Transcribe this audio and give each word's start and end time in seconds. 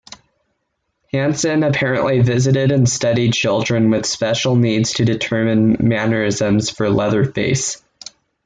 Hansen 1.11 1.61
apparently 1.61 2.21
visited 2.23 2.71
and 2.71 2.89
studied 2.89 3.33
children 3.33 3.91
with 3.91 4.07
special 4.07 4.55
needs 4.55 4.93
to 4.93 5.05
determine 5.05 5.77
mannerisms 5.79 6.71
for 6.71 6.89
Leatherface. 6.89 7.83